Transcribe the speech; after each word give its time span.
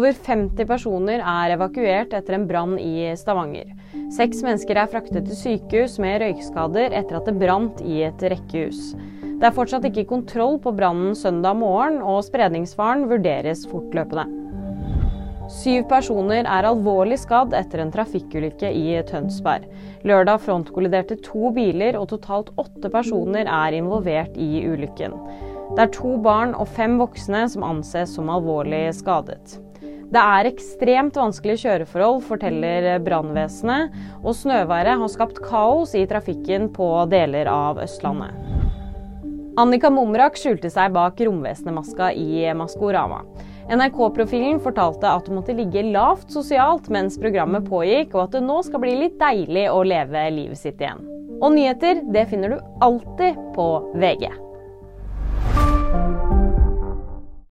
Over 0.00 0.14
50 0.16 0.64
personer 0.64 1.20
er 1.20 1.52
evakuert 1.52 2.14
etter 2.16 2.32
en 2.32 2.46
brann 2.48 2.78
i 2.80 3.10
Stavanger. 3.20 3.68
Seks 4.16 4.38
mennesker 4.46 4.78
er 4.80 4.88
fraktet 4.88 5.26
til 5.28 5.36
sykehus 5.36 5.98
med 6.00 6.22
røykskader 6.22 6.96
etter 6.96 7.18
at 7.18 7.28
det 7.28 7.34
brant 7.36 7.82
i 7.84 7.98
et 8.06 8.24
rekkehus. 8.32 8.94
Det 9.20 9.44
er 9.44 9.52
fortsatt 9.52 9.84
ikke 9.90 10.06
kontroll 10.08 10.56
på 10.64 10.72
brannen 10.72 11.12
søndag 11.12 11.60
morgen, 11.60 12.00
og 12.00 12.24
spredningsfaren 12.24 13.04
vurderes 13.12 13.66
fortløpende. 13.68 14.24
Syv 15.60 15.84
personer 15.92 16.48
er 16.48 16.72
alvorlig 16.72 17.20
skadd 17.20 17.52
etter 17.60 17.84
en 17.84 17.92
trafikkulykke 17.92 18.72
i 18.72 18.96
Tønsberg. 19.04 19.68
Lørdag 20.08 20.40
frontkolliderte 20.48 21.20
to 21.28 21.52
biler, 21.52 22.00
og 22.00 22.08
totalt 22.16 22.54
åtte 22.56 22.88
personer 22.88 23.44
er 23.44 23.82
involvert 23.84 24.32
i 24.40 24.64
ulykken. 24.64 25.20
Det 25.76 25.90
er 25.90 25.98
to 26.00 26.16
barn 26.24 26.56
og 26.56 26.72
fem 26.72 26.96
voksne 27.02 27.50
som 27.52 27.74
anses 27.76 28.16
som 28.16 28.32
alvorlig 28.32 28.86
skadet. 28.96 29.60
Det 30.10 30.18
er 30.18 30.48
ekstremt 30.48 31.14
vanskelige 31.14 31.62
kjøreforhold, 31.68 32.24
forteller 32.26 32.96
brannvesenet, 33.06 33.92
og 34.24 34.34
snøværet 34.34 34.98
har 34.98 35.12
skapt 35.12 35.38
kaos 35.44 35.94
i 35.94 36.02
trafikken 36.10 36.66
på 36.74 36.88
deler 37.12 37.46
av 37.50 37.78
Østlandet. 37.84 38.34
Annika 39.60 39.90
Mumrak 39.92 40.38
skjulte 40.40 40.70
seg 40.72 40.90
bak 40.96 41.20
romvesenet-maska 41.20 42.10
i 42.18 42.42
Maskorama. 42.58 43.22
NRK-profilen 43.70 44.58
fortalte 44.62 45.06
at 45.06 45.30
hun 45.30 45.38
måtte 45.38 45.54
ligge 45.54 45.86
lavt 45.92 46.34
sosialt 46.34 46.90
mens 46.90 47.18
programmet 47.20 47.70
pågikk, 47.70 48.16
og 48.16 48.24
at 48.24 48.38
det 48.38 48.44
nå 48.48 48.60
skal 48.66 48.82
bli 48.82 48.98
litt 49.04 49.18
deilig 49.22 49.68
å 49.70 49.84
leve 49.86 50.26
livet 50.34 50.58
sitt 50.58 50.82
igjen. 50.82 51.06
Og 51.38 51.54
nyheter 51.54 52.02
det 52.10 52.26
finner 52.32 52.56
du 52.56 52.62
alltid 52.82 53.38
på 53.54 53.72
VG. 53.94 54.26